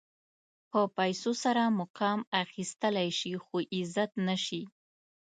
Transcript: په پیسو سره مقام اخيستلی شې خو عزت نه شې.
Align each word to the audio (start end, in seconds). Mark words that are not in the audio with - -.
په 0.69 0.79
پیسو 0.97 1.31
سره 1.43 1.63
مقام 1.79 2.19
اخيستلی 2.43 3.09
شې 3.19 3.31
خو 3.43 3.55
عزت 3.77 4.11
نه 4.27 4.35
شې. 4.45 4.61